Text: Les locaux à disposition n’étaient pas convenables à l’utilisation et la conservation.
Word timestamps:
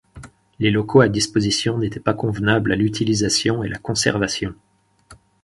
Les 0.57 0.71
locaux 0.71 1.01
à 1.01 1.07
disposition 1.09 1.77
n’étaient 1.77 1.99
pas 1.99 2.15
convenables 2.15 2.71
à 2.71 2.75
l’utilisation 2.75 3.63
et 3.63 3.69
la 3.69 3.77
conservation. 3.77 4.55